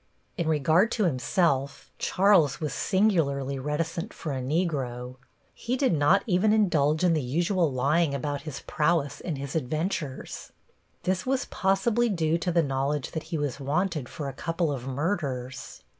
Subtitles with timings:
[0.35, 5.17] In regard to himself, Charles was singularly reticent for a Negro.
[5.53, 10.53] He did not even indulge in the usual lying about his prowess and his adventures.
[11.03, 14.87] This was possibly due to the knowledge that he was wanted for a couple of
[14.87, 15.83] murders.